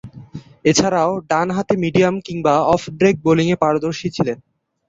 [0.65, 4.37] এছাড়াও, ডানহাতে মিডিয়াম কিংবা অফ ব্রেক বোলিংয়ে পারদর্শী ছিলেন।